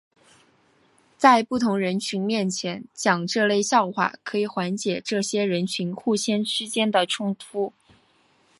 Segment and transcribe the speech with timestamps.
[1.15, 7.71] 在不同人群面前讲这类笑话可以缓解这些人群互相之间的冲突。